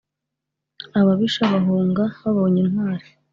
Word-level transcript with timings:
ababisha 0.99 1.41
bahunga, 1.53 2.03
babony’ 2.21 2.57
intwari 2.63 3.07